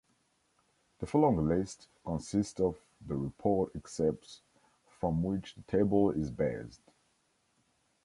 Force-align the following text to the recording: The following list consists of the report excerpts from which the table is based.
The 0.97 1.05
following 1.05 1.47
list 1.47 1.87
consists 2.03 2.59
of 2.59 2.79
the 3.05 3.15
report 3.15 3.75
excerpts 3.75 4.41
from 4.99 5.21
which 5.21 5.53
the 5.53 5.61
table 5.61 6.09
is 6.09 6.31
based. 6.31 6.81